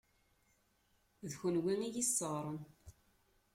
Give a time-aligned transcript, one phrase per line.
[1.29, 2.61] D kunwi i y-isseɣren.